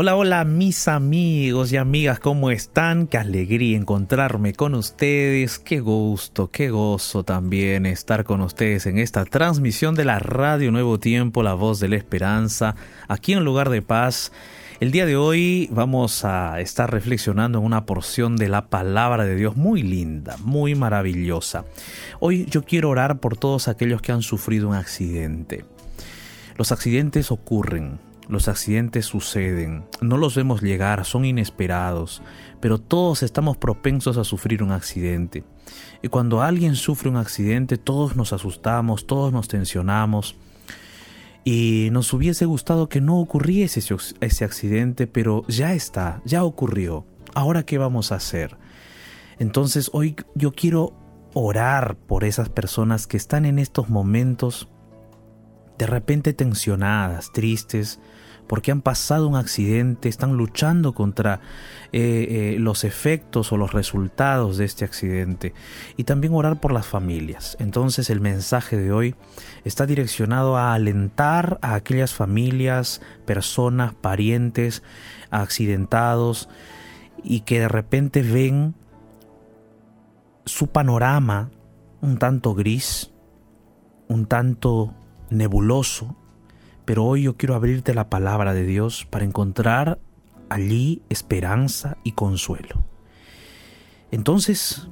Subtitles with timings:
[0.00, 3.08] Hola, hola mis amigos y amigas, ¿cómo están?
[3.08, 9.24] Qué alegría encontrarme con ustedes, qué gusto, qué gozo también estar con ustedes en esta
[9.24, 12.76] transmisión de la Radio Nuevo Tiempo, la voz de la esperanza,
[13.08, 14.30] aquí en lugar de paz.
[14.78, 19.34] El día de hoy vamos a estar reflexionando en una porción de la palabra de
[19.34, 21.64] Dios muy linda, muy maravillosa.
[22.20, 25.64] Hoy yo quiero orar por todos aquellos que han sufrido un accidente.
[26.56, 32.22] Los accidentes ocurren, los accidentes suceden, no los vemos llegar, son inesperados,
[32.60, 35.44] pero todos estamos propensos a sufrir un accidente.
[36.02, 40.36] Y cuando alguien sufre un accidente, todos nos asustamos, todos nos tensionamos.
[41.44, 43.80] Y nos hubiese gustado que no ocurriese
[44.20, 47.06] ese, accidente, pero ya está, ya ocurrió.
[47.34, 48.56] Ahora, ¿qué vamos a hacer?
[49.38, 50.92] Entonces, hoy yo quiero
[51.32, 54.68] orar por esas personas que están en estos momentos
[55.78, 58.00] de repente tensionadas, tristes,
[58.48, 61.40] porque han pasado un accidente, están luchando contra
[61.92, 65.54] eh, eh, los efectos o los resultados de este accidente.
[65.96, 67.56] Y también orar por las familias.
[67.60, 69.14] Entonces el mensaje de hoy
[69.64, 74.82] está direccionado a alentar a aquellas familias, personas, parientes,
[75.30, 76.48] accidentados,
[77.22, 78.74] y que de repente ven
[80.44, 81.50] su panorama
[82.00, 83.10] un tanto gris,
[84.08, 84.94] un tanto
[85.30, 86.16] nebuloso,
[86.88, 89.98] pero hoy yo quiero abrirte la palabra de Dios para encontrar
[90.48, 92.82] allí esperanza y consuelo.
[94.10, 94.88] Entonces,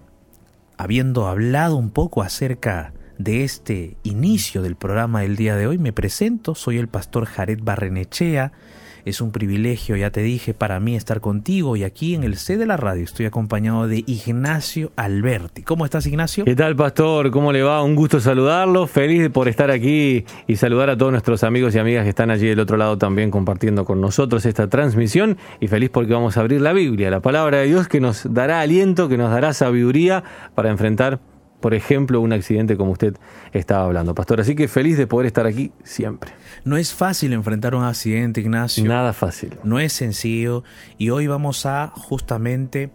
[0.77, 5.95] habiendo hablado un poco acerca de este inicio del programa del día de hoy, me
[5.95, 8.53] presento, soy el pastor Jared Barrenechea,
[9.07, 12.57] es un privilegio, ya te dije, para mí estar contigo y aquí en el C
[12.57, 15.63] de la radio estoy acompañado de Ignacio Alberti.
[15.63, 16.45] ¿Cómo estás, Ignacio?
[16.45, 17.31] ¿Qué tal, pastor?
[17.31, 17.85] ¿Cómo le va?
[17.85, 18.89] Un gusto saludarlo.
[18.89, 22.49] Feliz por estar aquí y saludar a todos nuestros amigos y amigas que están allí
[22.49, 26.61] del otro lado también compartiendo con nosotros esta transmisión y feliz porque vamos a abrir
[26.61, 30.25] la Biblia, la palabra de Dios que nos dará aliento, que nos dará sabiduría
[30.57, 31.21] para enfrentar
[31.61, 33.17] por ejemplo, un accidente como usted
[33.53, 34.41] estaba hablando, pastor.
[34.41, 36.33] Así que feliz de poder estar aquí siempre.
[36.65, 38.85] No es fácil enfrentar un accidente, Ignacio.
[38.85, 39.57] Nada fácil.
[39.65, 40.65] No es sencillo.
[40.99, 42.91] Y hoy vamos a justamente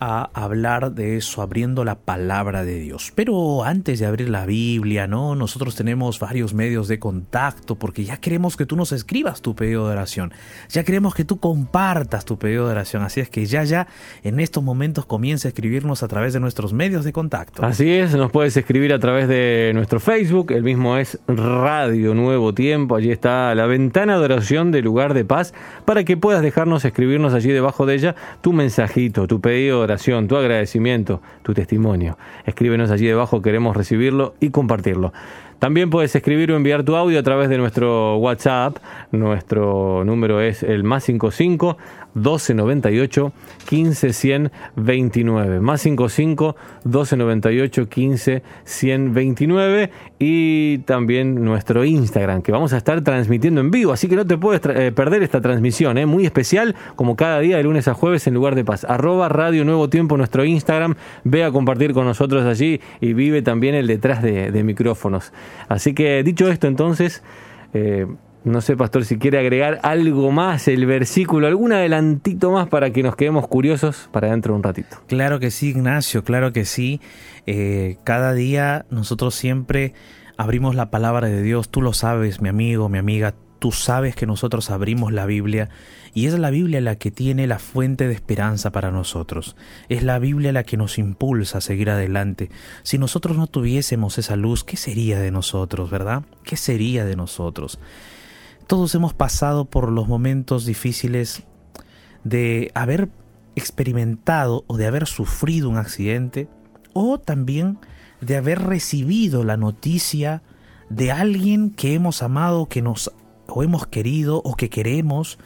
[0.00, 3.12] a hablar de eso, abriendo la palabra de Dios.
[3.14, 5.34] Pero antes de abrir la Biblia, ¿no?
[5.34, 9.86] Nosotros tenemos varios medios de contacto porque ya queremos que tú nos escribas tu pedido
[9.86, 10.32] de oración.
[10.70, 13.02] Ya queremos que tú compartas tu pedido de oración.
[13.02, 13.88] Así es que ya, ya,
[14.22, 17.62] en estos momentos comienza a escribirnos a través de nuestros medios de contacto.
[17.64, 20.52] Así es, nos puedes escribir a través de nuestro Facebook.
[20.52, 22.96] El mismo es Radio Nuevo Tiempo.
[22.96, 25.52] Allí está la ventana de oración de lugar de paz
[25.84, 29.89] para que puedas dejarnos escribirnos allí debajo de ella tu mensajito, tu pedido de
[30.28, 32.18] tu agradecimiento, tu testimonio.
[32.44, 35.12] Escríbenos allí debajo, queremos recibirlo y compartirlo.
[35.58, 38.78] También puedes escribir o enviar tu audio a través de nuestro WhatsApp.
[39.12, 41.76] Nuestro número es el más 55
[42.14, 43.32] 1298
[43.68, 45.60] 15 100 29.
[45.60, 49.90] Más 55 1298 15 100 29.
[50.18, 53.92] Y también nuestro Instagram, que vamos a estar transmitiendo en vivo.
[53.92, 56.06] Así que no te puedes eh, perder esta transmisión, ¿eh?
[56.06, 58.84] muy especial, como cada día de lunes a jueves en lugar de paz.
[58.84, 60.96] Arroba Radio Nuevo Tiempo, nuestro Instagram.
[61.24, 65.32] Ve a compartir con nosotros allí y vive también el detrás de, micrófonos.
[65.68, 67.22] Así que dicho esto, entonces.
[67.72, 68.06] Eh,
[68.44, 73.02] no sé, pastor, si quiere agregar algo más, el versículo, algún adelantito más para que
[73.02, 75.02] nos quedemos curiosos para dentro de un ratito.
[75.08, 77.00] Claro que sí, Ignacio, claro que sí.
[77.46, 79.92] Eh, cada día nosotros siempre
[80.36, 84.26] abrimos la palabra de Dios, tú lo sabes, mi amigo, mi amiga, tú sabes que
[84.26, 85.68] nosotros abrimos la Biblia
[86.14, 89.54] y es la Biblia la que tiene la fuente de esperanza para nosotros.
[89.88, 92.50] Es la Biblia la que nos impulsa a seguir adelante.
[92.82, 96.22] Si nosotros no tuviésemos esa luz, ¿qué sería de nosotros, verdad?
[96.42, 97.78] ¿Qué sería de nosotros?
[98.70, 101.42] Todos hemos pasado por los momentos difíciles
[102.22, 103.08] de haber
[103.56, 106.48] experimentado o de haber sufrido un accidente
[106.92, 107.80] o también
[108.20, 110.44] de haber recibido la noticia
[110.88, 113.10] de alguien que hemos amado, que nos
[113.48, 115.40] o hemos querido o que queremos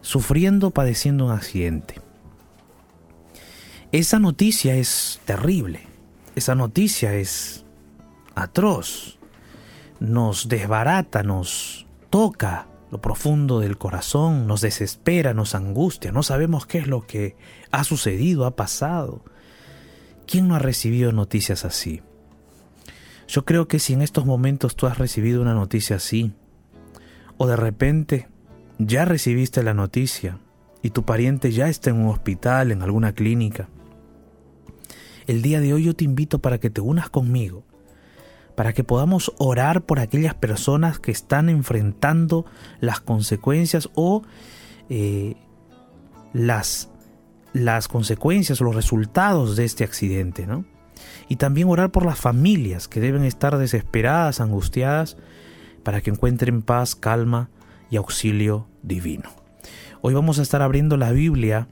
[0.00, 2.00] sufriendo, padeciendo un accidente.
[3.92, 5.86] Esa noticia es terrible,
[6.34, 7.64] esa noticia es
[8.34, 9.20] atroz,
[10.00, 16.76] nos desbarata, nos toca lo profundo del corazón, nos desespera, nos angustia, no sabemos qué
[16.76, 17.36] es lo que
[17.70, 19.24] ha sucedido, ha pasado.
[20.26, 22.02] ¿Quién no ha recibido noticias así?
[23.28, 26.34] Yo creo que si en estos momentos tú has recibido una noticia así,
[27.38, 28.28] o de repente
[28.78, 30.38] ya recibiste la noticia
[30.82, 33.70] y tu pariente ya está en un hospital, en alguna clínica,
[35.26, 37.64] el día de hoy yo te invito para que te unas conmigo,
[38.54, 42.44] para que podamos orar por aquellas personas que están enfrentando
[42.80, 44.22] las consecuencias o
[44.88, 45.36] eh,
[46.32, 46.90] las,
[47.52, 50.64] las consecuencias o los resultados de este accidente, ¿no?
[51.28, 55.16] Y también orar por las familias que deben estar desesperadas, angustiadas,
[55.82, 57.48] para que encuentren paz, calma
[57.90, 59.30] y auxilio divino.
[60.00, 61.68] Hoy vamos a estar abriendo la Biblia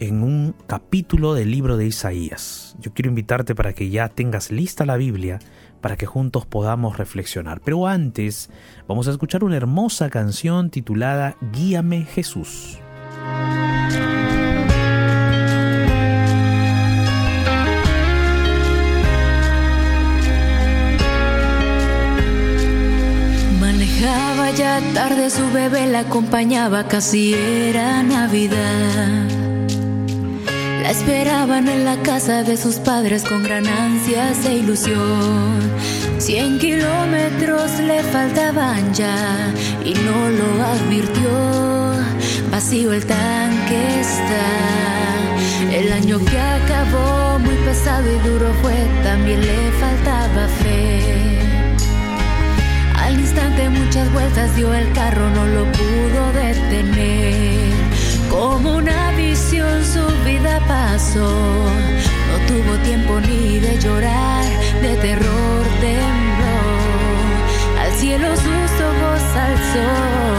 [0.00, 2.74] en un capítulo del libro de Isaías.
[2.80, 5.38] Yo quiero invitarte para que ya tengas lista la Biblia
[5.80, 7.60] para que juntos podamos reflexionar.
[7.64, 8.50] Pero antes
[8.86, 12.78] vamos a escuchar una hermosa canción titulada Guíame Jesús.
[24.56, 29.49] ya tarde su bebé la acompañaba, casi era Navidad.
[30.82, 35.60] La esperaban en la casa de sus padres con gran ansias e ilusión.
[36.18, 39.52] Cien kilómetros le faltaban ya
[39.84, 41.30] y no lo advirtió.
[42.50, 44.70] Vacío el tanque está.
[45.70, 48.74] El año que acabó muy pesado y duro fue,
[49.04, 51.38] también le faltaba fe.
[52.96, 57.70] Al instante muchas vueltas dio el carro, no lo pudo detener.
[58.30, 58.79] Como
[60.70, 61.28] pasó,
[62.28, 64.44] no tuvo tiempo ni de llorar,
[64.80, 66.60] de terror tembló.
[67.82, 70.29] Al cielo sus ojos alzó.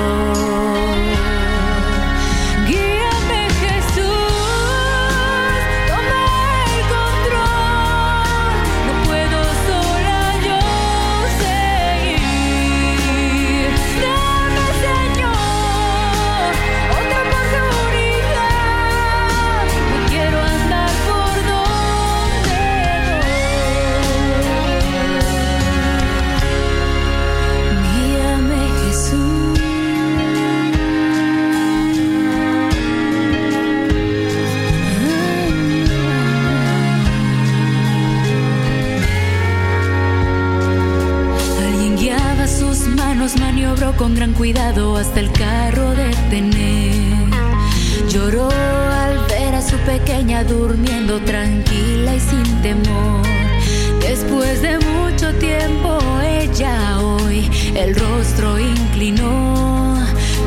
[57.84, 59.96] El rostro inclinó.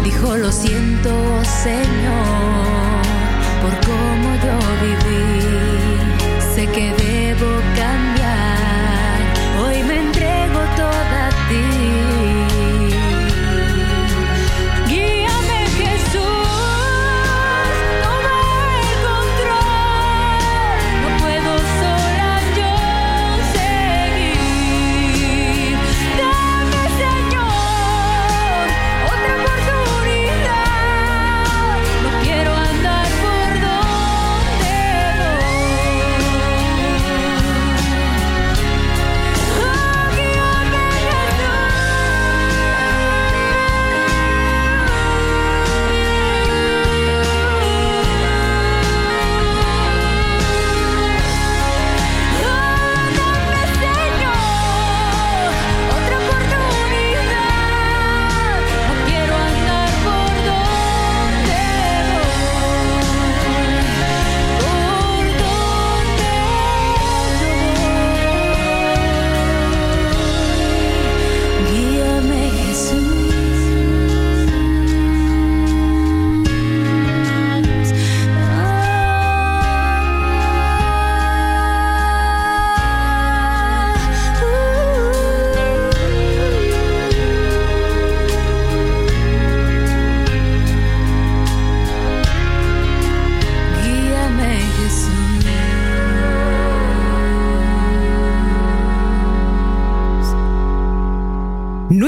[0.05, 1.11] Dijo lo siento
[1.45, 2.54] Señor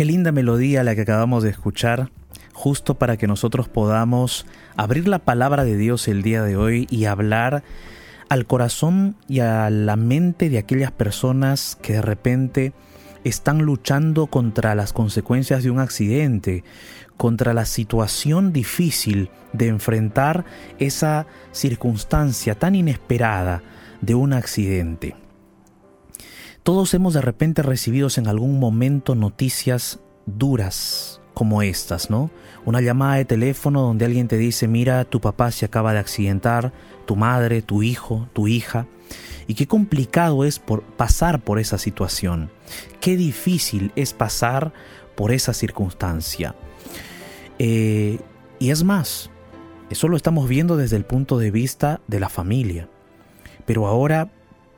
[0.00, 2.10] Qué linda melodía la que acabamos de escuchar,
[2.54, 7.04] justo para que nosotros podamos abrir la palabra de Dios el día de hoy y
[7.04, 7.62] hablar
[8.30, 12.72] al corazón y a la mente de aquellas personas que de repente
[13.24, 16.64] están luchando contra las consecuencias de un accidente,
[17.18, 20.46] contra la situación difícil de enfrentar
[20.78, 23.62] esa circunstancia tan inesperada
[24.00, 25.14] de un accidente.
[26.70, 32.30] Todos hemos de repente recibido en algún momento noticias duras como estas, ¿no?
[32.64, 36.72] Una llamada de teléfono donde alguien te dice, mira, tu papá se acaba de accidentar,
[37.06, 38.86] tu madre, tu hijo, tu hija.
[39.48, 40.62] Y qué complicado es
[40.96, 42.52] pasar por esa situación.
[43.00, 44.72] Qué difícil es pasar
[45.16, 46.54] por esa circunstancia.
[47.58, 48.20] Eh,
[48.60, 49.28] y es más,
[49.90, 52.88] eso lo estamos viendo desde el punto de vista de la familia.
[53.66, 54.30] Pero ahora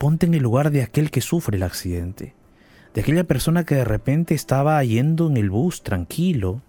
[0.03, 2.35] ponte en el lugar de aquel que sufre el accidente,
[2.93, 6.61] de aquella persona que de repente estaba yendo en el bus tranquilo,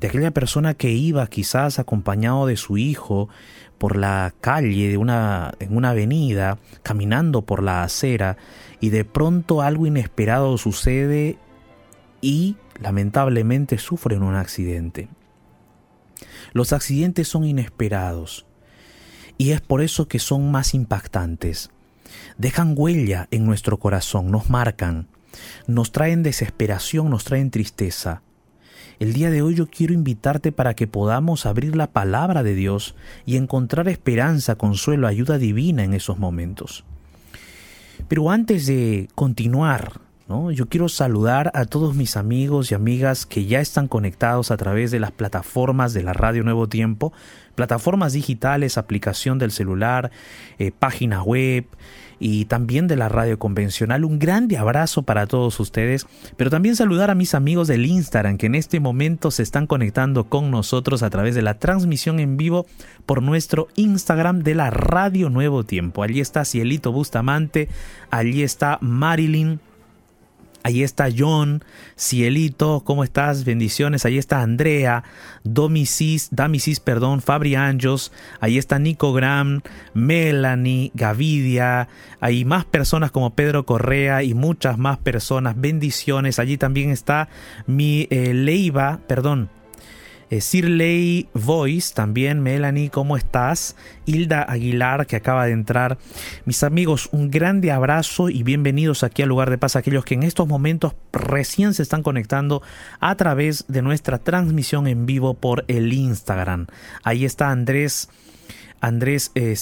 [0.00, 3.30] de aquella persona que iba quizás acompañado de su hijo
[3.78, 8.36] por la calle de una en una avenida, caminando por la acera
[8.80, 11.38] y de pronto algo inesperado sucede
[12.20, 15.08] y lamentablemente sufren un accidente.
[16.52, 18.44] Los accidentes son inesperados
[19.38, 21.70] y es por eso que son más impactantes
[22.38, 25.08] dejan huella en nuestro corazón, nos marcan,
[25.66, 28.22] nos traen desesperación, nos traen tristeza.
[29.00, 32.94] El día de hoy yo quiero invitarte para que podamos abrir la palabra de Dios
[33.26, 36.84] y encontrar esperanza, consuelo, ayuda divina en esos momentos.
[38.08, 40.50] Pero antes de continuar, ¿no?
[40.50, 44.90] yo quiero saludar a todos mis amigos y amigas que ya están conectados a través
[44.90, 47.12] de las plataformas de la Radio Nuevo Tiempo,
[47.54, 50.10] plataformas digitales, aplicación del celular,
[50.58, 51.66] eh, página web,
[52.18, 54.04] y también de la radio convencional.
[54.04, 58.46] Un grande abrazo para todos ustedes, pero también saludar a mis amigos del Instagram que
[58.46, 62.66] en este momento se están conectando con nosotros a través de la transmisión en vivo
[63.06, 66.02] por nuestro Instagram de la Radio Nuevo Tiempo.
[66.02, 67.68] Allí está Cielito Bustamante,
[68.10, 69.60] allí está Marilyn
[70.66, 71.62] Ahí está John,
[71.94, 73.44] Cielito, ¿cómo estás?
[73.44, 74.06] Bendiciones.
[74.06, 75.04] Ahí está Andrea,
[75.42, 78.12] Domicis, Damicis, perdón, Fabri Anjos.
[78.40, 79.60] Ahí está Nico Gram,
[79.92, 81.88] Melanie, Gavidia.
[82.18, 85.60] Hay más personas como Pedro Correa y muchas más personas.
[85.60, 86.38] Bendiciones.
[86.38, 87.28] Allí también está
[87.66, 89.50] mi eh, Leiva, perdón,
[90.30, 93.76] eh, Sirley Voice, también Melanie, ¿cómo estás?
[94.06, 95.98] Hilda Aguilar, que acaba de entrar.
[96.44, 100.22] Mis amigos, un grande abrazo y bienvenidos aquí al lugar de paz, aquellos que en
[100.22, 102.62] estos momentos recién se están conectando
[103.00, 106.66] a través de nuestra transmisión en vivo por el Instagram.
[107.02, 108.08] Ahí está Andrés.
[108.84, 109.56] Andrés eh,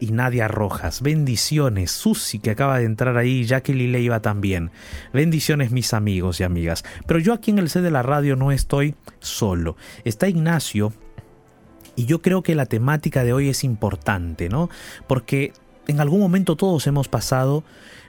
[0.00, 1.02] y Nadia Rojas.
[1.02, 1.92] Bendiciones.
[1.92, 3.44] Susi, que acaba de entrar ahí.
[3.44, 4.72] Jacqueline Leiva también.
[5.12, 6.84] Bendiciones, mis amigos y amigas.
[7.06, 9.76] Pero yo aquí en el C de la radio no estoy solo.
[10.04, 10.92] Está Ignacio.
[11.96, 14.70] Y yo creo que la temática de hoy es importante, ¿no?
[15.06, 15.52] Porque
[15.86, 17.64] en algún momento todos hemos pasado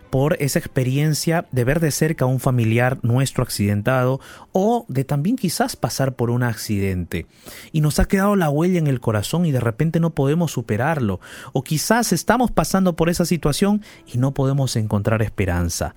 [0.10, 4.22] por esa experiencia de ver de cerca a un familiar nuestro accidentado
[4.54, 7.25] o de también quizás pasar por un accidente
[7.74, 11.20] y nos ha quedado la huella en el corazón y de repente no podemos superarlo
[11.51, 15.96] o quizás estamos pasando por esa situación y no podemos encontrar esperanza.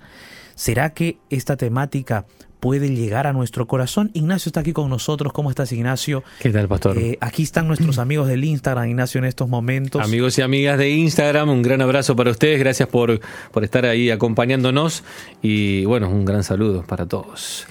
[0.55, 2.25] ¿Será que esta temática
[2.59, 4.11] puede llegar a nuestro corazón.
[4.13, 5.33] Ignacio está aquí con nosotros.
[5.33, 6.23] ¿Cómo estás, Ignacio?
[6.39, 6.97] ¿Qué tal, pastor?
[6.97, 10.03] Eh, aquí están nuestros amigos del Instagram, Ignacio, en estos momentos.
[10.03, 12.59] Amigos y amigas de Instagram, un gran abrazo para ustedes.
[12.59, 13.19] Gracias por,
[13.51, 15.03] por estar ahí acompañándonos.
[15.41, 17.65] Y bueno, un gran saludo para todos.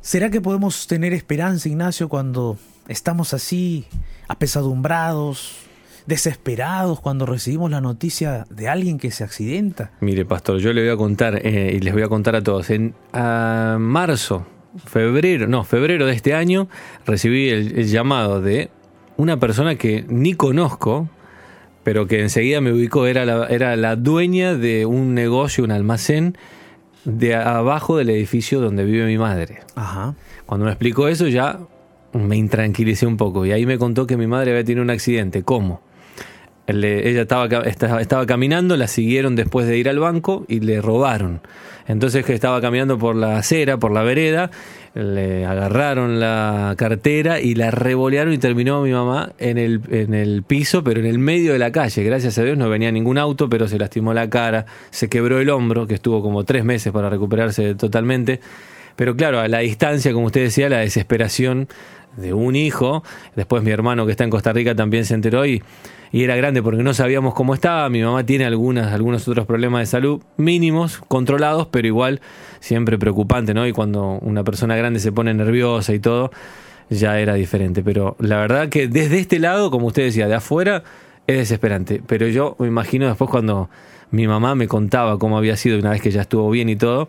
[0.00, 3.86] ¿Será que podemos tener esperanza, Ignacio, cuando estamos así,
[4.26, 5.61] apesadumbrados,
[6.06, 9.90] desesperados cuando recibimos la noticia de alguien que se accidenta.
[10.00, 12.70] Mire, pastor, yo le voy a contar eh, y les voy a contar a todos.
[12.70, 14.46] En a marzo,
[14.84, 16.68] febrero, no, febrero de este año,
[17.06, 18.70] recibí el, el llamado de
[19.16, 21.08] una persona que ni conozco,
[21.84, 26.36] pero que enseguida me ubicó, era la, era la dueña de un negocio, un almacén,
[27.04, 29.60] de abajo del edificio donde vive mi madre.
[29.74, 30.14] Ajá.
[30.46, 31.58] Cuando me explicó eso ya
[32.12, 35.42] me intranquilicé un poco y ahí me contó que mi madre había tenido un accidente.
[35.42, 35.80] ¿Cómo?
[36.72, 41.40] Ella estaba, estaba, estaba caminando, la siguieron después de ir al banco y le robaron.
[41.86, 44.50] Entonces que estaba caminando por la acera, por la vereda,
[44.94, 50.42] le agarraron la cartera y la revolearon y terminó mi mamá en el, en el
[50.42, 52.04] piso, pero en el medio de la calle.
[52.04, 55.50] Gracias a Dios no venía ningún auto, pero se lastimó la cara, se quebró el
[55.50, 58.40] hombro, que estuvo como tres meses para recuperarse totalmente.
[58.94, 61.68] Pero claro, a la distancia, como usted decía, la desesperación
[62.16, 63.02] de un hijo.
[63.34, 65.62] Después mi hermano que está en Costa Rica también se enteró y,
[66.12, 67.88] y era grande porque no sabíamos cómo estaba.
[67.88, 72.20] Mi mamá tiene algunas, algunos otros problemas de salud mínimos, controlados, pero igual
[72.60, 73.66] siempre preocupante, ¿no?
[73.66, 76.30] Y cuando una persona grande se pone nerviosa y todo,
[76.90, 77.82] ya era diferente.
[77.82, 80.84] Pero la verdad que desde este lado, como usted decía, de afuera,
[81.26, 82.02] es desesperante.
[82.06, 83.70] Pero yo me imagino después cuando
[84.10, 87.08] mi mamá me contaba cómo había sido una vez que ya estuvo bien y todo,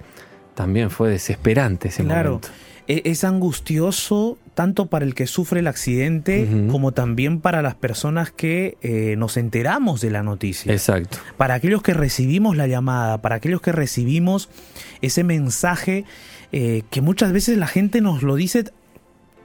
[0.56, 2.30] también fue desesperante ese Claro.
[2.30, 2.48] momento.
[2.88, 8.32] E- Es angustioso tanto para el que sufre el accidente como también para las personas
[8.32, 10.72] que eh, nos enteramos de la noticia.
[10.72, 11.18] Exacto.
[11.38, 14.50] Para aquellos que recibimos la llamada, para aquellos que recibimos
[15.02, 16.06] ese mensaje
[16.52, 18.66] eh, que muchas veces la gente nos lo dice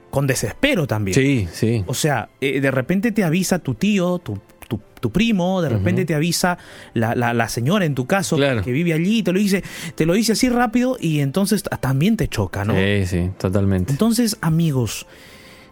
[0.09, 1.15] con desespero también.
[1.15, 1.83] Sí, sí.
[1.87, 6.05] O sea, eh, de repente te avisa tu tío, tu, tu- tu primo, de repente
[6.05, 6.57] te avisa
[6.93, 8.63] la, la- la señora en tu caso Claro.
[8.63, 9.63] que vive allí, te lo dice,
[9.95, 12.73] te lo dice así rápido y entonces también te choca, ¿no?
[12.75, 13.91] Sí, sí, totalmente.
[13.91, 15.05] Entonces, amigos,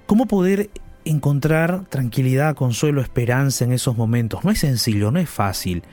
[0.05, 0.69] ¿cómo poder
[1.05, 4.43] encontrar tranquilidad, consuelo, esperanza en esos momentos?
[4.43, 5.83] No es sencillo, no es fácil.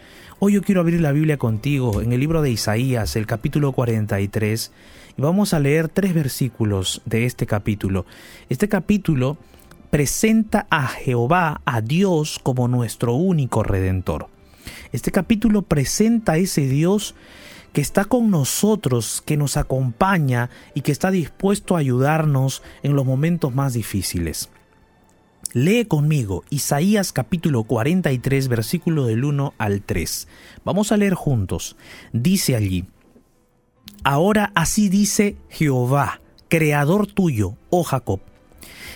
[0.41, 4.73] Hoy yo quiero abrir la Biblia contigo en el libro de Isaías, el capítulo 43,
[5.17, 8.05] y vamos a leer tres versículos de este capítulo.
[8.49, 9.37] Este capítulo
[9.95, 14.27] presenta a Jehová, a Dios, como nuestro único redentor.
[14.91, 17.15] Este capítulo presenta a ese Dios
[17.73, 23.07] que está con nosotros, que nos acompaña y que está dispuesto a ayudarnos en los
[23.07, 24.51] momentos más difíciles.
[25.53, 30.27] Lee conmigo Isaías capítulo 43 versículo del 1 al 3.
[30.65, 31.77] Vamos a leer juntos.
[32.13, 32.85] Dice allí,
[34.03, 38.19] Ahora así dice Jehová, creador tuyo, oh Jacob,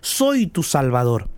[0.00, 1.28] soy tu Salvador.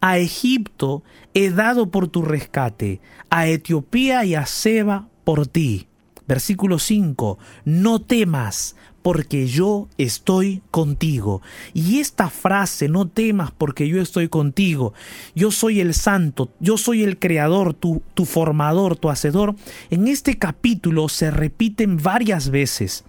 [0.00, 1.02] A Egipto
[1.34, 5.88] he dado por tu rescate, a Etiopía y a Seba por ti.
[6.28, 7.38] Versículo 5.
[7.64, 11.40] No temas, porque yo estoy contigo.
[11.74, 14.94] Y esta frase, no temas porque yo estoy contigo,
[15.32, 19.54] yo soy el santo, yo soy el creador, tu, tu formador, tu hacedor,
[19.90, 23.04] en este capítulo se repiten varias veces.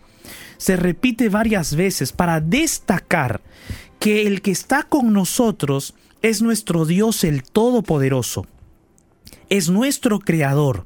[0.57, 3.41] Se repite varias veces para destacar
[3.99, 8.45] que el que está con nosotros es nuestro Dios el Todopoderoso.
[9.49, 10.85] Es nuestro Creador.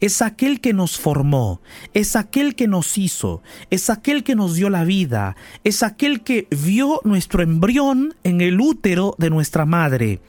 [0.00, 1.60] Es aquel que nos formó,
[1.94, 6.46] es aquel que nos hizo, es aquel que nos dio la vida, es aquel que
[6.50, 10.20] vio nuestro embrión en el útero de nuestra madre,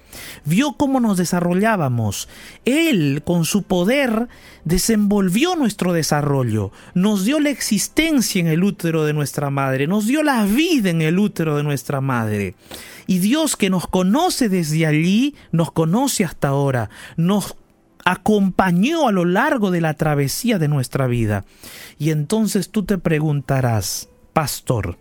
[0.46, 2.28] vio cómo nos desarrollábamos.
[2.66, 4.28] Él, con su poder,
[4.66, 10.24] desenvolvió nuestro desarrollo, nos dio la existencia en el útero de nuestra madre, nos dio
[10.24, 12.56] la vida en el útero de nuestra madre.
[13.08, 17.56] Y Dios que nos conoce desde allí, nos conoce hasta ahora, nos
[18.06, 21.46] acompañó a lo largo de la travesía de nuestra vida.
[21.98, 24.98] Y entonces tú te preguntarás, pastor,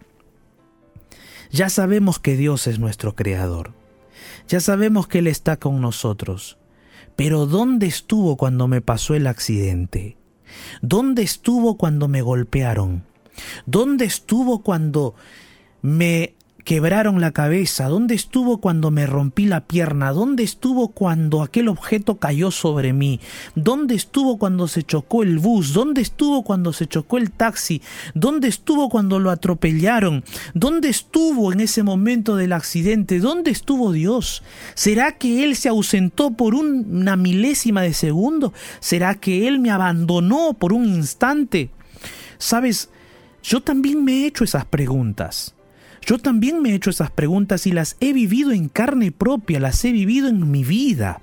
[1.50, 3.72] ya sabemos que Dios es nuestro creador,
[4.48, 6.58] ya sabemos que Él está con nosotros,
[7.16, 10.16] pero ¿dónde estuvo cuando me pasó el accidente?
[10.82, 13.04] ¿Dónde estuvo cuando me golpearon?
[13.66, 15.14] ¿Dónde estuvo cuando
[15.82, 16.34] me
[16.70, 17.88] quebraron la cabeza?
[17.88, 20.12] ¿Dónde estuvo cuando me rompí la pierna?
[20.12, 23.18] ¿Dónde estuvo cuando aquel objeto cayó sobre mí?
[23.56, 25.72] ¿Dónde estuvo cuando se chocó el bus?
[25.72, 27.82] ¿Dónde estuvo cuando se chocó el taxi?
[28.14, 30.22] ¿Dónde estuvo cuando lo atropellaron?
[30.54, 33.18] ¿Dónde estuvo en ese momento del accidente?
[33.18, 34.44] ¿Dónde estuvo Dios?
[34.74, 38.52] ¿Será que Él se ausentó por una milésima de segundo?
[38.78, 41.70] ¿Será que Él me abandonó por un instante?
[42.38, 42.90] Sabes,
[43.42, 45.56] yo también me he hecho esas preguntas.
[46.02, 49.84] Yo también me he hecho esas preguntas y las he vivido en carne propia, las
[49.84, 51.20] he vivido en mi vida.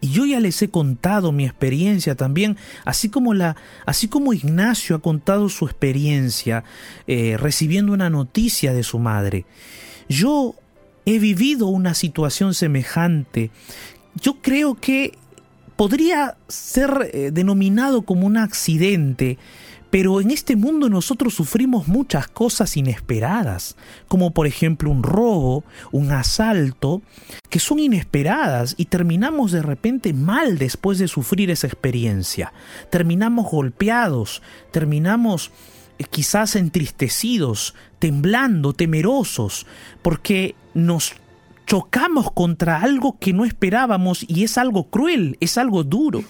[0.00, 4.96] Y yo ya les he contado mi experiencia también, así como, la, así como Ignacio
[4.96, 6.64] ha contado su experiencia
[7.06, 9.46] eh, recibiendo una noticia de su madre.
[10.08, 10.54] Yo
[11.06, 13.50] he vivido una situación semejante.
[14.20, 15.16] Yo creo que
[15.76, 19.38] podría ser eh, denominado como un accidente
[19.90, 23.76] pero en este mundo nosotros sufrimos muchas cosas inesperadas,
[24.08, 27.02] como por ejemplo un robo, un asalto,
[27.48, 32.52] que son inesperadas y terminamos de repente mal después de sufrir esa experiencia.
[32.90, 35.52] Terminamos golpeados, terminamos
[35.98, 39.66] eh, quizás entristecidos, temblando, temerosos,
[40.02, 41.14] porque nos
[41.66, 46.22] chocamos contra algo que no esperábamos y es algo cruel, es algo duro.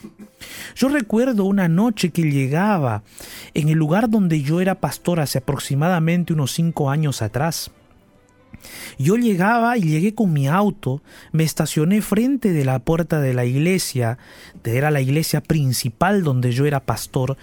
[0.75, 3.03] Yo recuerdo una noche que llegaba
[3.55, 7.71] en el lugar donde yo era pastor hace aproximadamente unos cinco años atrás.
[8.99, 13.45] Yo llegaba y llegué con mi auto, me estacioné frente de la puerta de la
[13.45, 14.19] iglesia,
[14.65, 17.37] era la iglesia principal donde yo era pastor,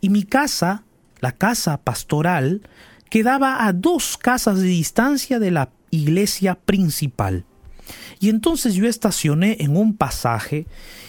[0.00, 0.84] y mi casa,
[1.20, 2.62] la casa pastoral,
[3.10, 7.44] quedaba a dos casas de distancia de la iglesia principal.
[8.20, 10.66] Y entonces yo estacioné en un pasaje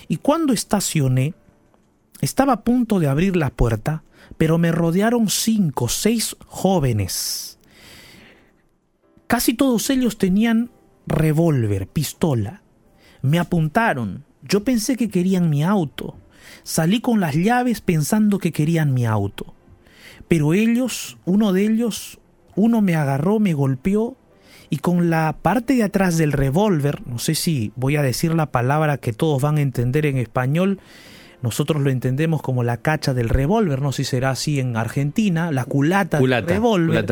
[0.07, 1.33] y cuando estacioné
[2.21, 4.03] estaba a punto de abrir la puerta,
[4.37, 7.57] pero me rodearon cinco, seis jóvenes.
[9.27, 10.71] Casi todos ellos tenían
[11.07, 12.61] revólver, pistola.
[13.21, 14.25] Me apuntaron.
[14.41, 16.17] Yo pensé que querían mi auto.
[16.63, 19.53] Salí con las llaves pensando que querían mi auto.
[20.27, 22.19] Pero ellos, uno de ellos,
[22.55, 24.17] uno me agarró, me golpeó
[24.69, 28.51] y con la parte de atrás del revólver, no sé si voy a decir la
[28.51, 30.79] palabra que todos van a entender en español,
[31.41, 35.51] nosotros lo entendemos como la cacha del revólver, no sé si será así en Argentina,
[35.51, 37.05] la culata, del revólver.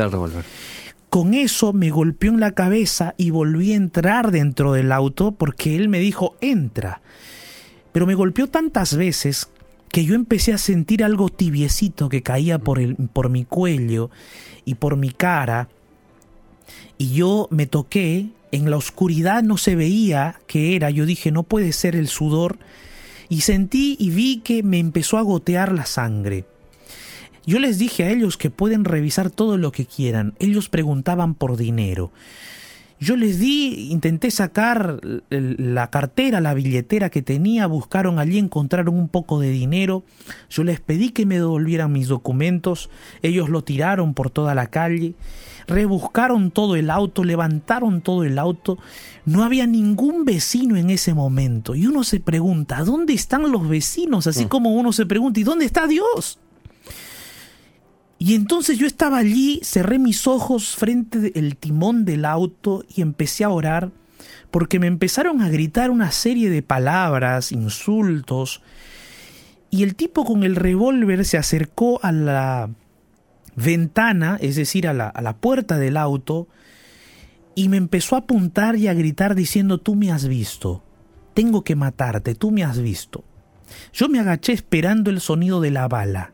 [1.08, 5.74] Con eso me golpeó en la cabeza y volví a entrar dentro del auto porque
[5.74, 7.00] él me dijo, entra.
[7.92, 9.48] Pero me golpeó tantas veces
[9.90, 14.10] que yo empecé a sentir algo tibiecito que caía por, el, por mi cuello
[14.66, 15.68] y por mi cara
[16.98, 21.44] y yo me toqué, en la oscuridad no se veía qué era, yo dije no
[21.44, 22.58] puede ser el sudor
[23.28, 26.44] y sentí y vi que me empezó a gotear la sangre.
[27.46, 31.56] Yo les dije a ellos que pueden revisar todo lo que quieran, ellos preguntaban por
[31.56, 32.10] dinero.
[33.00, 34.98] Yo les di, intenté sacar
[35.30, 40.02] la cartera, la billetera que tenía, buscaron allí, encontraron un poco de dinero.
[40.50, 42.90] Yo les pedí que me devolvieran mis documentos,
[43.22, 45.14] ellos lo tiraron por toda la calle
[45.68, 48.78] rebuscaron todo el auto, levantaron todo el auto,
[49.26, 51.74] no había ningún vecino en ese momento.
[51.74, 54.26] Y uno se pregunta, ¿dónde están los vecinos?
[54.26, 54.48] Así mm.
[54.48, 56.40] como uno se pregunta, ¿y dónde está Dios?
[58.18, 63.44] Y entonces yo estaba allí, cerré mis ojos frente al timón del auto y empecé
[63.44, 63.92] a orar,
[64.50, 68.62] porque me empezaron a gritar una serie de palabras, insultos,
[69.70, 72.70] y el tipo con el revólver se acercó a la
[73.58, 76.48] ventana, es decir, a la, a la puerta del auto,
[77.54, 80.84] y me empezó a apuntar y a gritar diciendo, tú me has visto,
[81.34, 83.24] tengo que matarte, tú me has visto.
[83.92, 86.32] Yo me agaché esperando el sonido de la bala.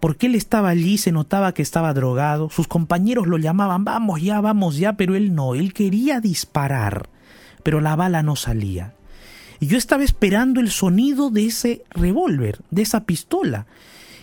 [0.00, 4.40] Porque él estaba allí, se notaba que estaba drogado, sus compañeros lo llamaban, vamos ya,
[4.40, 7.08] vamos ya, pero él no, él quería disparar,
[7.62, 8.94] pero la bala no salía.
[9.58, 13.66] Y yo estaba esperando el sonido de ese revólver, de esa pistola.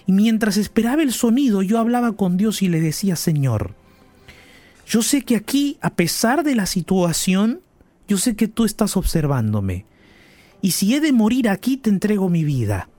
[0.06, 3.74] Y mientras esperaba el sonido, yo hablaba con Dios y le decía, Señor,
[4.86, 7.62] yo sé que aquí, a pesar de la situación,
[8.08, 9.86] yo sé que tú estás observándome.
[10.62, 12.90] Y si he de morir aquí, te entrego mi vida.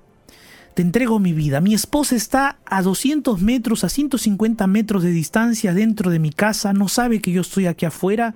[0.75, 1.61] Te entrego mi vida.
[1.61, 6.73] Mi esposa está a 200 metros, a 150 metros de distancia dentro de mi casa,
[6.73, 8.35] no sabe que yo estoy aquí afuera.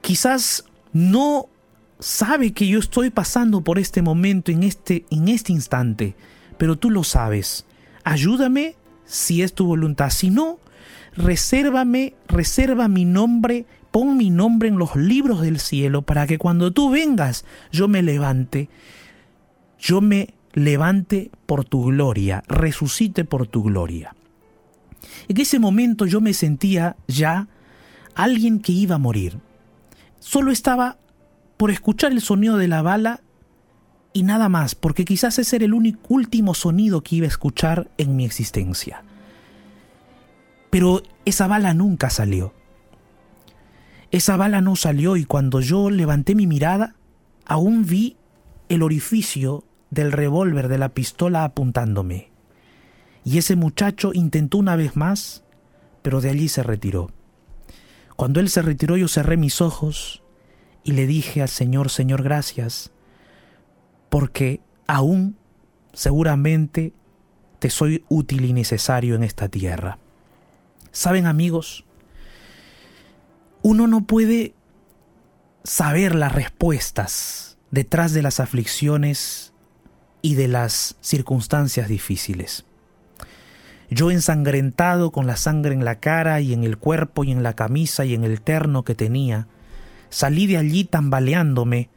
[0.00, 1.48] Quizás no
[2.00, 6.14] sabe que yo estoy pasando por este momento, en este, en este instante,
[6.58, 7.64] pero tú lo sabes
[8.08, 10.10] ayúdame si es tu voluntad.
[10.10, 10.58] Si no,
[11.16, 16.72] resérvame, reserva mi nombre, pon mi nombre en los libros del cielo para que cuando
[16.72, 18.70] tú vengas yo me levante,
[19.78, 24.14] yo me levante por tu gloria, resucite por tu gloria.
[25.28, 27.48] En ese momento yo me sentía ya
[28.14, 29.38] alguien que iba a morir.
[30.18, 30.96] Solo estaba
[31.56, 33.20] por escuchar el sonido de la bala
[34.12, 37.90] y nada más, porque quizás ese era el único, último sonido que iba a escuchar
[37.98, 39.04] en mi existencia.
[40.70, 42.54] Pero esa bala nunca salió.
[44.10, 46.94] Esa bala no salió y cuando yo levanté mi mirada,
[47.44, 48.16] aún vi
[48.68, 52.30] el orificio del revólver de la pistola apuntándome.
[53.24, 55.44] Y ese muchacho intentó una vez más,
[56.02, 57.10] pero de allí se retiró.
[58.16, 60.22] Cuando él se retiró yo cerré mis ojos
[60.82, 62.90] y le dije al Señor, Señor, gracias,
[64.08, 65.36] porque aún
[65.92, 66.92] seguramente
[67.58, 69.98] te soy útil y necesario en esta tierra.
[70.92, 71.84] Saben amigos,
[73.62, 74.54] uno no puede
[75.64, 79.52] saber las respuestas detrás de las aflicciones
[80.22, 82.64] y de las circunstancias difíciles.
[83.90, 87.54] Yo ensangrentado con la sangre en la cara y en el cuerpo y en la
[87.54, 89.48] camisa y en el terno que tenía,
[90.10, 91.88] salí de allí tambaleándome,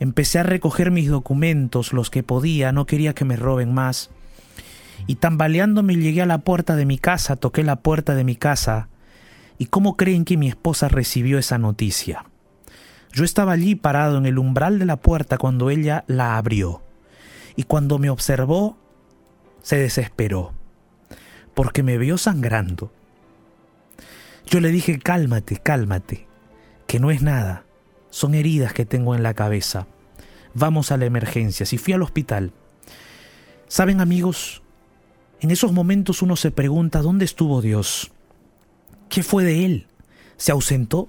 [0.00, 4.10] empecé a recoger mis documentos, los que podía, no quería que me roben más,
[5.06, 8.88] y tambaleándome llegué a la puerta de mi casa, toqué la puerta de mi casa,
[9.58, 12.24] y cómo creen que mi esposa recibió esa noticia.
[13.12, 16.82] Yo estaba allí parado en el umbral de la puerta cuando ella la abrió,
[17.56, 18.76] y cuando me observó,
[19.62, 20.52] se desesperó,
[21.54, 22.92] porque me vio sangrando.
[24.46, 26.26] Yo le dije, cálmate, cálmate,
[26.86, 27.63] que no es nada,
[28.14, 29.88] son heridas que tengo en la cabeza.
[30.54, 31.66] Vamos a la emergencia.
[31.66, 32.52] Si fui al hospital.
[33.66, 34.62] Saben amigos,
[35.40, 38.12] en esos momentos uno se pregunta, ¿dónde estuvo Dios?
[39.08, 39.88] ¿Qué fue de él?
[40.36, 41.08] ¿Se ausentó?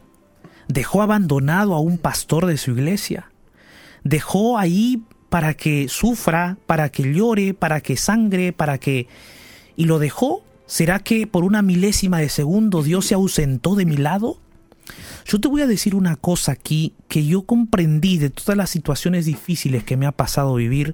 [0.68, 3.32] ¿Dejó abandonado a un pastor de su iglesia?
[4.04, 9.08] ¿Dejó ahí para que sufra, para que llore, para que sangre, para que...
[9.76, 10.44] ¿Y lo dejó?
[10.65, 14.39] ¿Será que por una milésima de segundo Dios se ausentó de mi lado?
[15.27, 19.25] Yo te voy a decir una cosa aquí que yo comprendí de todas las situaciones
[19.25, 20.93] difíciles que me ha pasado vivir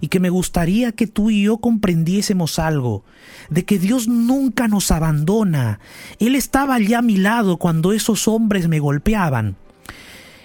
[0.00, 3.04] y que me gustaría que tú y yo comprendiésemos algo,
[3.50, 5.80] de que Dios nunca nos abandona.
[6.20, 9.56] Él estaba allá a mi lado cuando esos hombres me golpeaban.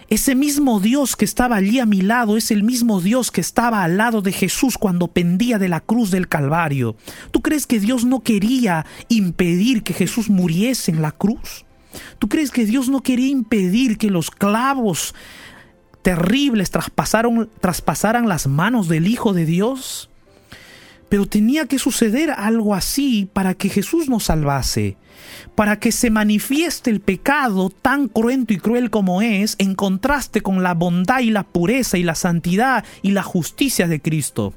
[0.10, 3.84] Ese mismo Dios que estaba allí a mi lado es el mismo Dios que estaba
[3.84, 6.96] al lado de Jesús cuando pendía de la cruz del Calvario.
[7.30, 11.66] ¿Tú crees que Dios no quería impedir que Jesús muriese en la cruz?
[12.20, 15.16] ¿Tú crees que Dios no quería impedir que los clavos
[16.02, 20.10] terribles traspasaron, traspasaran las manos del Hijo de Dios?
[21.10, 24.98] Pero tenía que suceder algo así para que Jesús nos salvase
[25.56, 30.64] para que se manifieste el pecado tan cruento y cruel como es, en contraste con
[30.64, 34.54] la bondad y la pureza y la santidad y la justicia de Cristo.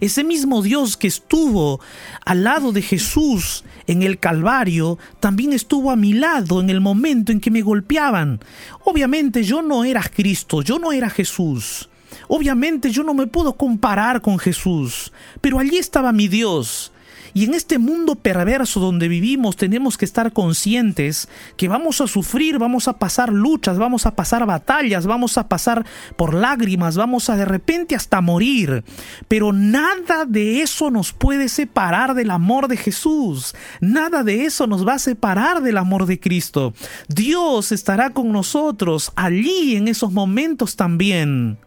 [0.00, 1.80] Ese mismo Dios que estuvo
[2.24, 7.32] al lado de Jesús en el Calvario, también estuvo a mi lado en el momento
[7.32, 8.40] en que me golpeaban.
[8.84, 11.88] Obviamente yo no era Cristo, yo no era Jesús.
[12.28, 16.92] Obviamente yo no me puedo comparar con Jesús, pero allí estaba mi Dios,
[17.34, 22.58] y en este mundo perverso donde vivimos tenemos que estar conscientes que vamos a sufrir,
[22.58, 25.84] vamos a pasar luchas, vamos a pasar batallas, vamos a pasar
[26.16, 28.84] por lágrimas, vamos a de repente hasta morir.
[29.28, 33.54] Pero nada de eso nos puede separar del amor de Jesús.
[33.80, 36.74] Nada de eso nos va a separar del amor de Cristo.
[37.08, 41.58] Dios estará con nosotros allí en esos momentos también.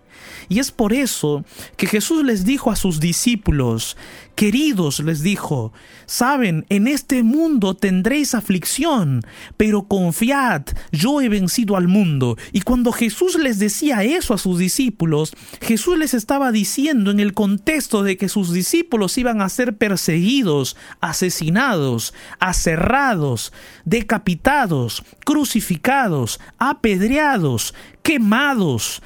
[0.50, 1.44] Y es por eso
[1.78, 3.98] que Jesús les dijo a sus discípulos,
[4.36, 5.74] queridos, les dijo,
[6.06, 9.22] saben, en este mundo tendréis aflicción,
[9.58, 12.38] pero confiad, yo he vencido al mundo.
[12.52, 17.34] Y cuando Jesús les decía eso a sus discípulos, Jesús les estaba diciendo en el
[17.34, 23.54] contexto de que sus discípulos iban a ser perseguidos, asesinados, aserrados,
[23.86, 29.02] decapitados, crucificados, apedreados, quemados,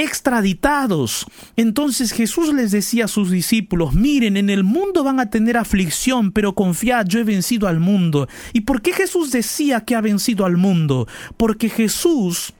[0.00, 1.26] extraditados.
[1.56, 6.32] Entonces Jesús les decía a sus discípulos, miren, en el mundo van a tener aflicción,
[6.32, 8.26] pero confiad, yo he vencido al mundo.
[8.52, 11.06] ¿Y por qué Jesús decía que ha vencido al mundo?
[11.36, 12.54] Porque Jesús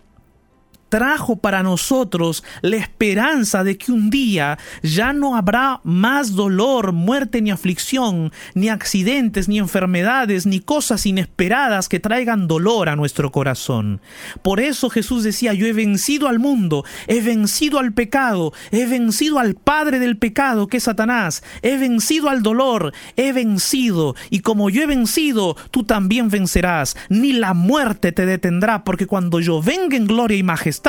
[0.90, 7.40] trajo para nosotros la esperanza de que un día ya no habrá más dolor, muerte
[7.40, 14.00] ni aflicción, ni accidentes, ni enfermedades, ni cosas inesperadas que traigan dolor a nuestro corazón.
[14.42, 19.38] Por eso Jesús decía, yo he vencido al mundo, he vencido al pecado, he vencido
[19.38, 24.70] al padre del pecado que es Satanás, he vencido al dolor, he vencido, y como
[24.70, 29.96] yo he vencido, tú también vencerás, ni la muerte te detendrá, porque cuando yo venga
[29.96, 30.79] en gloria y majestad,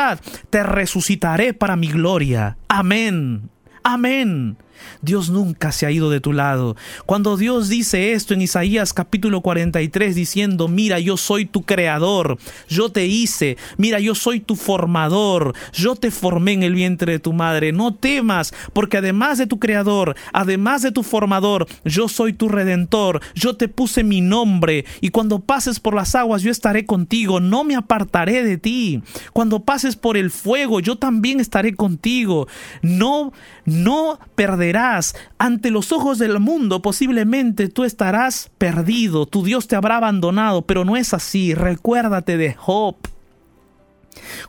[0.50, 2.58] te resucitaré para mi gloria.
[2.68, 3.50] Amén.
[3.84, 4.58] Amén.
[5.02, 6.76] Dios nunca se ha ido de tu lado.
[7.06, 12.92] Cuando Dios dice esto en Isaías capítulo 43 diciendo, mira, yo soy tu creador, yo
[12.92, 17.34] te hice, mira, yo soy tu formador, yo te formé en el vientre de tu
[17.34, 22.50] madre, no temas, porque además de tu creador, además de tu formador, yo soy tu
[22.50, 27.40] redentor, yo te puse mi nombre, y cuando pases por las aguas, yo estaré contigo,
[27.40, 29.02] no me apartaré de ti.
[29.34, 32.48] Cuando pases por el fuego, yo también estaré contigo.
[32.82, 33.34] No,
[33.66, 36.82] no perderás ante los ojos del mundo.
[36.82, 41.54] Posiblemente tú estarás perdido, tu Dios te habrá abandonado, pero no es así.
[41.54, 42.96] Recuérdate de Job.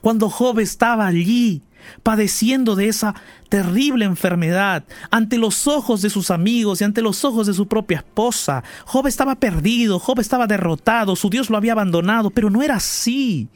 [0.01, 1.63] Cuando Job estaba allí,
[2.03, 3.15] padeciendo de esa
[3.49, 7.99] terrible enfermedad, ante los ojos de sus amigos y ante los ojos de su propia
[7.99, 8.65] esposa.
[8.87, 13.49] Job estaba perdido, Job estaba derrotado, su Dios lo había abandonado, pero no era así.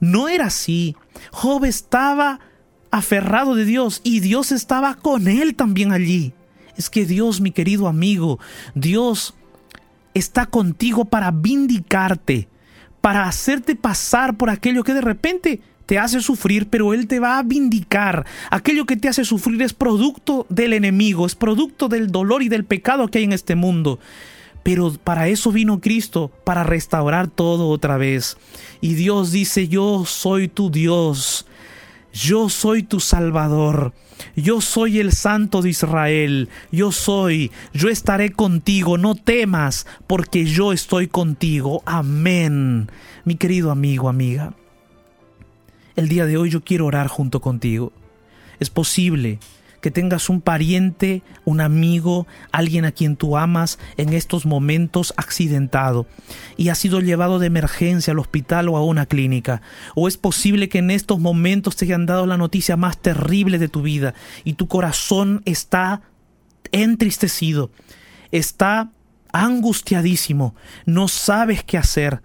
[0.00, 0.96] No era así.
[1.32, 2.40] Job estaba
[2.96, 6.32] aferrado de Dios y Dios estaba con él también allí.
[6.76, 8.38] Es que Dios, mi querido amigo,
[8.74, 9.34] Dios
[10.14, 12.48] está contigo para vindicarte,
[13.00, 17.38] para hacerte pasar por aquello que de repente te hace sufrir, pero Él te va
[17.38, 18.26] a vindicar.
[18.50, 22.64] Aquello que te hace sufrir es producto del enemigo, es producto del dolor y del
[22.64, 24.00] pecado que hay en este mundo.
[24.64, 28.36] Pero para eso vino Cristo, para restaurar todo otra vez.
[28.80, 31.46] Y Dios dice, yo soy tu Dios,
[32.16, 33.92] yo soy tu Salvador.
[34.34, 40.72] Yo soy el Santo de Israel, yo soy, yo estaré contigo, no temas, porque yo
[40.72, 41.82] estoy contigo.
[41.84, 42.90] Amén.
[43.24, 44.54] Mi querido amigo, amiga,
[45.96, 47.92] el día de hoy yo quiero orar junto contigo.
[48.58, 49.38] Es posible
[49.86, 56.08] que tengas un pariente, un amigo, alguien a quien tú amas en estos momentos accidentado
[56.56, 59.62] y ha sido llevado de emergencia al hospital o a una clínica.
[59.94, 63.68] O es posible que en estos momentos te hayan dado la noticia más terrible de
[63.68, 66.02] tu vida y tu corazón está
[66.72, 67.70] entristecido,
[68.32, 68.90] está
[69.32, 72.22] angustiadísimo, no sabes qué hacer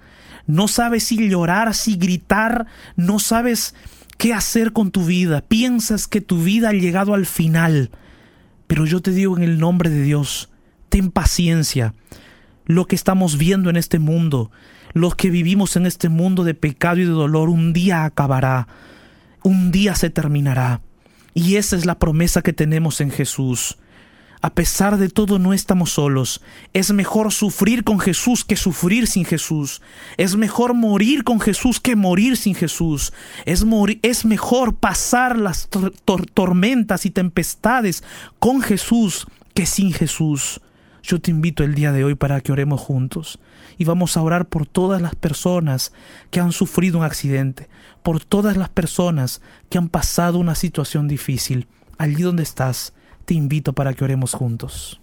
[0.47, 3.76] no sabes si llorar, si gritar, no sabes
[4.21, 7.89] qué hacer con tu vida, piensas que tu vida ha llegado al final.
[8.67, 10.51] Pero yo te digo en el nombre de Dios,
[10.89, 11.95] ten paciencia.
[12.67, 14.51] Lo que estamos viendo en este mundo,
[14.93, 18.67] los que vivimos en este mundo de pecado y de dolor, un día acabará,
[19.41, 20.81] un día se terminará.
[21.34, 23.79] Y esa es la promesa que tenemos en Jesús.
[24.43, 26.41] A pesar de todo no estamos solos.
[26.73, 29.84] Es mejor sufrir con Jesús que sufrir sin Jesús.
[30.17, 33.13] Es mejor morir con Jesús que morir sin Jesús.
[33.45, 33.63] Es,
[34.01, 35.69] es mejor pasar las
[36.34, 38.04] tormentas y tempestades
[38.39, 40.60] con Jesús que sin Jesús.
[41.04, 43.39] Yo te invito el día de hoy para que oremos juntos
[43.77, 45.93] y vamos a orar por todas las personas
[46.30, 47.69] que han sufrido un accidente,
[48.04, 51.67] por todas las personas que han pasado una situación difícil.
[51.97, 54.99] Allí donde estás, te invito para que oremos juntos.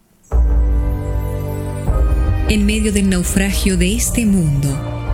[2.49, 4.69] En medio del naufragio de este mundo,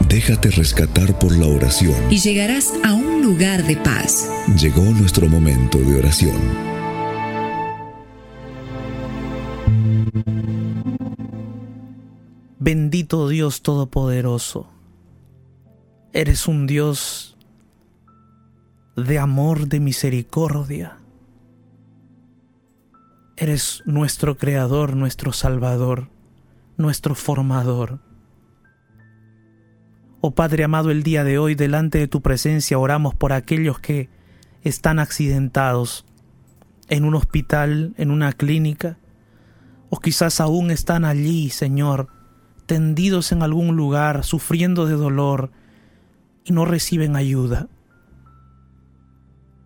[0.08, 4.30] déjate rescatar por la oración y llegarás a un lugar de paz.
[4.56, 6.36] Llegó nuestro momento de oración.
[12.60, 14.68] Bendito Dios Todopoderoso,
[16.12, 17.36] eres un Dios
[18.96, 20.98] de amor, de misericordia
[23.36, 26.08] Eres nuestro Creador, nuestro Salvador,
[26.76, 27.98] nuestro Formador.
[30.20, 34.08] Oh Padre amado, el día de hoy delante de tu presencia oramos por aquellos que
[34.62, 36.06] están accidentados
[36.88, 38.98] en un hospital, en una clínica,
[39.90, 42.10] o quizás aún están allí, Señor,
[42.66, 45.50] tendidos en algún lugar, sufriendo de dolor
[46.44, 47.66] y no reciben ayuda.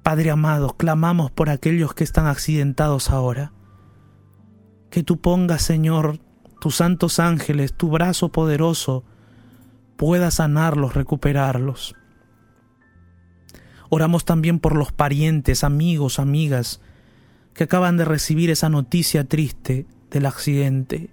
[0.02, 3.53] Padre amado, clamamos por aquellos que están accidentados ahora
[4.91, 6.18] que tú pongas, Señor,
[6.61, 9.05] tus santos ángeles, tu brazo poderoso,
[9.97, 11.95] pueda sanarlos, recuperarlos.
[13.91, 16.80] Oramos también por los parientes, amigos, amigas,
[17.55, 21.11] que acaban de recibir esa noticia triste del accidente.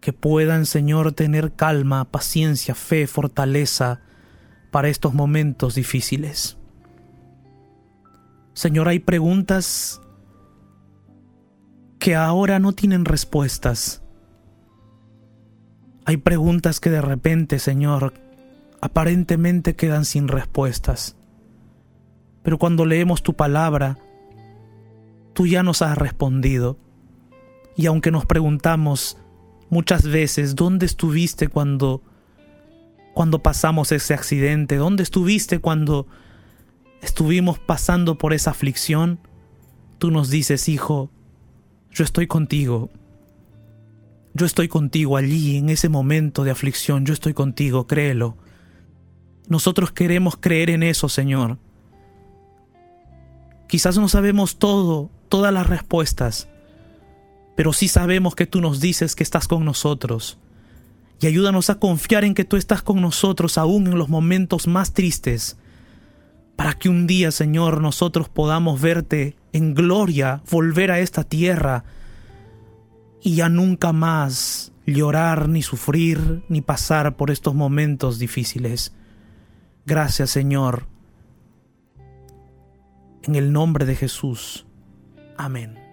[0.00, 4.00] Que puedan, Señor, tener calma, paciencia, fe, fortaleza
[4.70, 6.56] para estos momentos difíciles.
[8.54, 10.00] Señor, hay preguntas
[12.04, 14.02] que ahora no tienen respuestas.
[16.04, 18.12] Hay preguntas que de repente, Señor,
[18.82, 21.16] aparentemente quedan sin respuestas.
[22.42, 23.96] Pero cuando leemos tu palabra,
[25.32, 26.76] tú ya nos has respondido.
[27.74, 29.16] Y aunque nos preguntamos
[29.70, 32.02] muchas veces, ¿dónde estuviste cuando
[33.14, 34.76] cuando pasamos ese accidente?
[34.76, 36.06] ¿Dónde estuviste cuando
[37.00, 39.20] estuvimos pasando por esa aflicción?
[39.96, 41.08] Tú nos dices, hijo,
[41.94, 42.90] Yo estoy contigo.
[44.34, 47.06] Yo estoy contigo allí en ese momento de aflicción.
[47.06, 48.36] Yo estoy contigo, créelo.
[49.46, 51.56] Nosotros queremos creer en eso, Señor.
[53.68, 56.48] Quizás no sabemos todo, todas las respuestas,
[57.54, 60.38] pero sí sabemos que tú nos dices que estás con nosotros.
[61.20, 64.94] Y ayúdanos a confiar en que tú estás con nosotros aún en los momentos más
[64.94, 65.58] tristes,
[66.56, 71.84] para que un día, Señor, nosotros podamos verte en gloria, volver a esta tierra
[73.22, 78.92] y ya nunca más llorar, ni sufrir, ni pasar por estos momentos difíciles.
[79.86, 80.86] Gracias, Señor.
[83.22, 84.66] En el nombre de Jesús.
[85.36, 85.83] Amén.